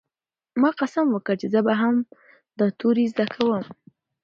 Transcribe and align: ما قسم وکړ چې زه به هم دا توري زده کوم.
ما 0.61 0.69
قسم 0.79 1.05
وکړ 1.11 1.35
چې 1.41 1.47
زه 1.53 1.59
به 1.65 1.73
هم 1.81 1.95
دا 2.59 2.67
توري 2.79 3.05
زده 3.13 3.25
کوم. 3.33 3.63